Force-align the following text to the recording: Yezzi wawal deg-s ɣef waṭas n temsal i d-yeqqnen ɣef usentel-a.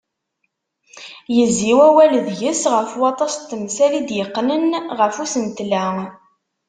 Yezzi 1.35 1.71
wawal 1.79 2.13
deg-s 2.25 2.63
ɣef 2.75 2.91
waṭas 3.01 3.33
n 3.37 3.43
temsal 3.49 3.93
i 3.99 4.01
d-yeqqnen 4.07 4.63
ɣef 4.99 5.15
usentel-a. 5.23 5.85